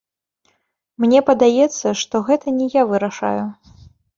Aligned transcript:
Мне 1.03 1.19
падаецца, 1.27 1.87
што 2.01 2.15
гэта 2.31 2.47
не 2.59 2.67
я 2.81 2.89
вырашаю. 2.93 3.45